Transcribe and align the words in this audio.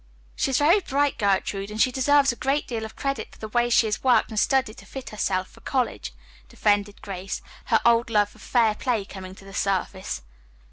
"She 0.35 0.49
is 0.49 0.57
very 0.57 0.79
bright, 0.79 1.19
Gertrude, 1.19 1.69
and 1.69 1.79
she 1.79 1.91
deserves 1.91 2.31
a 2.31 2.35
great 2.35 2.67
deal 2.67 2.85
of 2.85 2.95
credit 2.95 3.31
for 3.31 3.37
the 3.37 3.49
way 3.49 3.69
she 3.69 3.85
has 3.85 4.03
worked 4.03 4.31
and 4.31 4.39
studied 4.39 4.77
to 4.77 4.85
fit 4.87 5.11
herself 5.11 5.47
for 5.49 5.61
college," 5.61 6.11
defended 6.49 7.03
Grace, 7.03 7.39
her 7.65 7.79
old 7.85 8.09
love 8.09 8.33
of 8.33 8.41
fair 8.41 8.73
play 8.73 9.05
coming 9.05 9.35
to 9.35 9.45
the 9.45 9.53
surface. 9.53 10.23